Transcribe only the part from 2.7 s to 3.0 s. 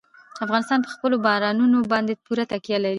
لري.